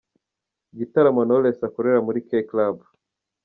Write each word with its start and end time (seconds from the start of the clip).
Igitaramo 0.73 1.21
Knowless 1.23 1.65
akorera 1.69 2.05
muri 2.07 2.19
K 2.27 2.31
Club. 2.49 2.77